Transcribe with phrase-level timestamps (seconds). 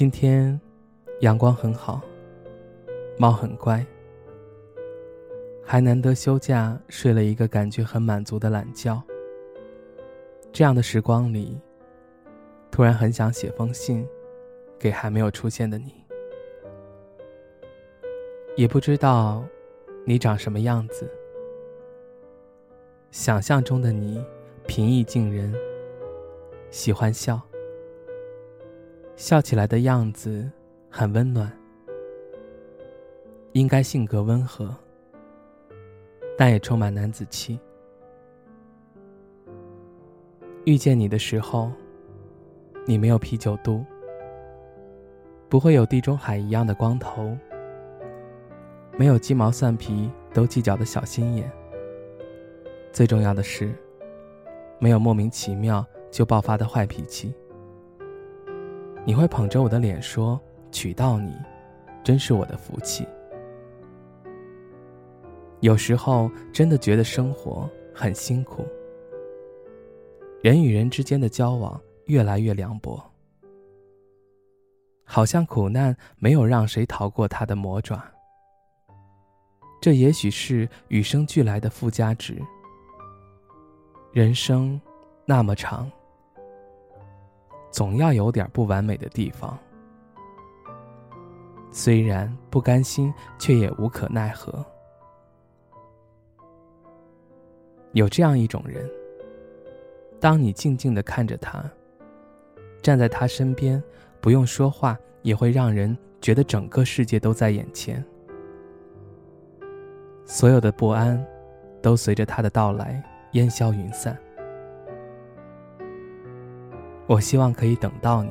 [0.00, 0.58] 今天
[1.20, 2.00] 阳光很好，
[3.18, 3.84] 猫很乖，
[5.62, 8.98] 还难得休假睡了一个感觉很满足的懒觉。
[10.50, 11.60] 这样的时光里，
[12.70, 14.08] 突然很想写封信，
[14.78, 15.92] 给还没有出现的你。
[18.56, 19.44] 也不知道
[20.06, 21.06] 你长什么样子，
[23.10, 24.24] 想象中的你
[24.66, 25.54] 平易近人，
[26.70, 27.38] 喜欢笑，
[29.20, 30.50] 笑起来的样子
[30.88, 31.52] 很温暖，
[33.52, 34.74] 应该性格温和，
[36.38, 37.60] 但也充满男子气。
[40.64, 41.70] 遇见你的时候，
[42.86, 43.84] 你没有啤酒肚，
[45.50, 47.36] 不会有地中海一样的光头，
[48.96, 51.52] 没有鸡毛蒜皮都计较的小心眼。
[52.90, 53.70] 最重要的是，
[54.78, 57.34] 没有莫名其妙就爆发的坏脾气。
[59.04, 61.34] 你会捧着我的脸说：“娶到你，
[62.04, 63.06] 真是我的福气。”
[65.60, 68.64] 有时候真的觉得生活很辛苦。
[70.42, 73.02] 人与人之间的交往越来越凉薄，
[75.04, 78.02] 好像苦难没有让谁逃过他的魔爪。
[79.82, 82.40] 这也许是与生俱来的附加值。
[84.12, 84.80] 人生
[85.26, 85.90] 那么长，
[87.70, 89.58] 总要有点不完美的地方。
[91.72, 94.64] 虽然不甘心，却也无可奈何。
[97.92, 98.88] 有这样一种人。
[100.20, 101.64] 当你静静的看着他，
[102.82, 103.82] 站在他身边，
[104.20, 108.04] 不用说话，也会让人觉得整个世界都在眼前。
[110.26, 111.24] 所有的不安，
[111.80, 114.14] 都随着他的到来烟消云散。
[117.10, 118.30] 我希望可以等到你。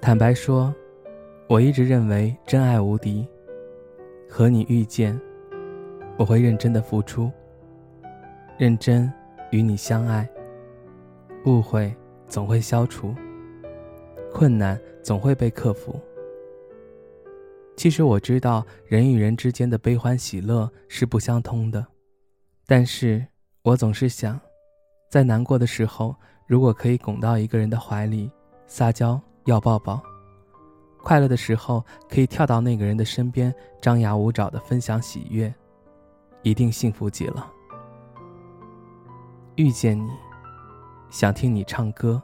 [0.00, 0.74] 坦白说，
[1.46, 3.28] 我一直认为真爱无敌。
[4.30, 5.18] 和你遇见，
[6.16, 7.30] 我会认真的付出，
[8.56, 9.12] 认真。
[9.50, 10.28] 与你相爱，
[11.46, 11.94] 误会
[12.26, 13.14] 总会消除，
[14.30, 15.98] 困难总会被克服。
[17.76, 21.86] 其实我知道人与人之间的悲欢喜乐是不相通的，
[22.66, 23.24] 但是
[23.62, 24.38] 我总是想，
[25.10, 26.14] 在难过的时候，
[26.48, 28.30] 如果可以拱到一个人的怀里，
[28.66, 30.00] 撒娇要抱抱；
[31.02, 35.54] 快乐的时候，可以跳到那个人的身边，张牙舞爪的分享喜悦，
[36.40, 37.52] 一定幸福极了。
[39.56, 40.10] 遇见你，
[41.10, 42.22] 想听你唱歌，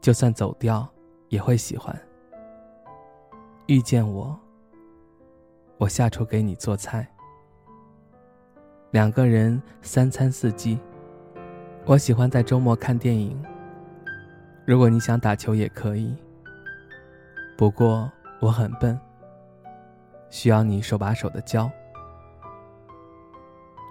[0.00, 0.84] 就算走调
[1.28, 1.96] 也会喜欢。
[3.66, 4.36] 遇见我，
[5.78, 7.06] 我下厨给你做菜，
[8.90, 10.80] 两个人三餐四季。
[11.88, 13.40] 我喜欢在周末看电影。
[14.64, 16.16] 如果你想打球也可以，
[17.56, 18.10] 不过
[18.40, 18.98] 我很笨，
[20.28, 21.70] 需要你手把手的教。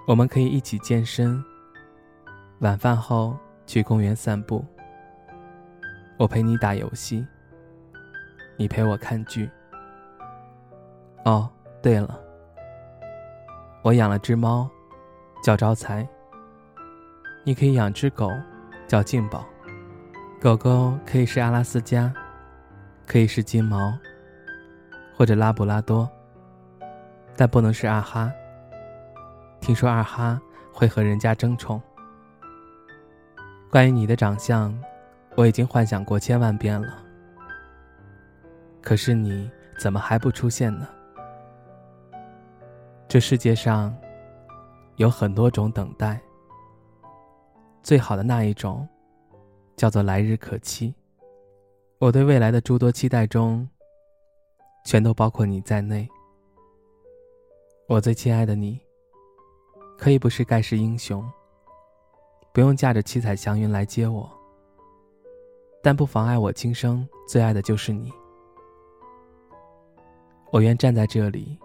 [0.05, 1.41] 我们可以一起健身。
[2.59, 4.65] 晚饭后去公园散步，
[6.17, 7.25] 我陪你打游戏，
[8.57, 9.49] 你陪我看剧。
[11.23, 11.49] 哦，
[11.81, 12.19] 对了，
[13.83, 14.69] 我养了只猫，
[15.41, 16.05] 叫招财。
[17.47, 18.31] 你可以养只狗，
[18.87, 19.45] 叫静宝。
[20.41, 22.11] 狗狗可以是阿拉斯加，
[23.05, 23.95] 可以是金毛，
[25.15, 26.09] 或者拉布拉多，
[27.37, 28.31] 但不能是二哈。
[29.61, 30.41] 听说二哈
[30.73, 31.79] 会和人家争宠。
[33.69, 34.75] 关于你的长相，
[35.35, 36.97] 我已经幻想过千万遍了。
[38.81, 39.47] 可是你
[39.77, 40.87] 怎么还不出现呢？
[43.07, 43.95] 这世界上
[44.95, 46.19] 有很多种等待，
[47.85, 48.87] 最好的那一种
[49.77, 50.91] 叫做来日可期。
[51.99, 53.69] 我对未来的诸多期待中，
[54.83, 56.09] 全都包括你在内。
[57.87, 58.81] 我最亲爱的你，
[59.99, 61.23] 可以不是盖世英雄。
[62.51, 64.27] 不用驾着七彩祥云来接我，
[65.83, 68.11] 但不妨碍我今生最爱的就是你。
[70.51, 71.59] 我愿站在这里，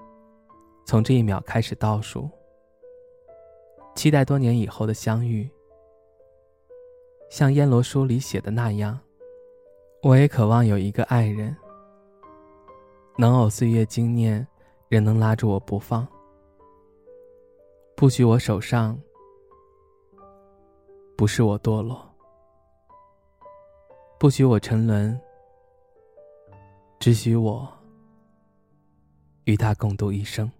[0.84, 2.28] 从这一秒开始倒数，
[3.94, 5.50] 期待多年以后的相遇。
[7.30, 8.98] 像烟罗书里写的那样，
[10.02, 11.56] 我也渴望有一个爱人，
[13.16, 14.44] 能偶岁月经年，
[14.88, 16.06] 仍能拉住我不放，
[17.94, 19.00] 不许我手上。
[21.16, 22.00] 不是我堕落，
[24.18, 25.20] 不许我沉沦，
[26.98, 27.68] 只许我
[29.44, 30.50] 与他共度一生。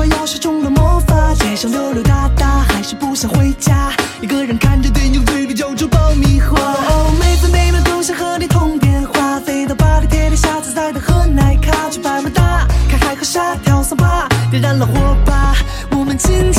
[0.00, 3.92] 我要学中了魔法街上溜溜达达还是不想回家。
[4.22, 6.58] 一个人看着电影嘴里嚼着爆米花。
[6.58, 14.94] 哦每分每秒都想和你通电话飞到巴黎铁塔下自在的喝奶咖去百慕大看海和沙跳桑巴点燃了火
[15.26, 15.54] 把。
[15.90, 16.49] 我们尽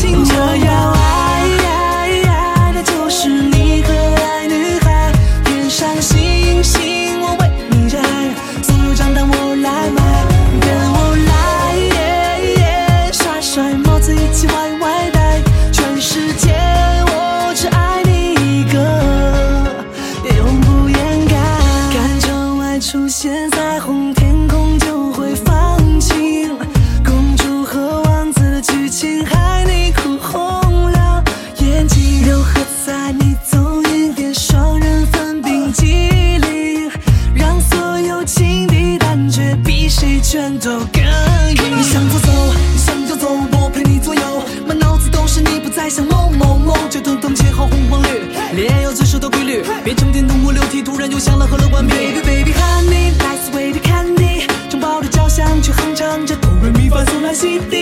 [40.31, 42.31] 全都可以你向左走
[42.71, 44.21] 你向右走我陪你左右
[44.65, 48.07] 满脑子都是你不再想某某某交通灯切换红黄绿
[48.55, 57.80] 恋爱要遵守的规律别整天痛哭流涕突然又想了喝了罐啤 baby baby honey like sweet candy 城堡的交响曲哼唱着哆瑞咪发嗦啦西嘻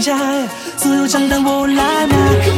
[0.00, 0.16] 下
[0.76, 2.49] 所有账单我来买